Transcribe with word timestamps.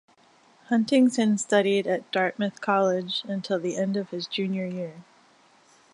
Huntington 0.69 1.37
studied 1.37 1.85
at 1.85 2.09
Dartmouth 2.11 2.59
College 2.59 3.21
until 3.27 3.59
the 3.59 3.77
end 3.77 3.95
of 3.95 4.09
his 4.09 4.25
junior 4.25 4.65
year. 4.65 5.03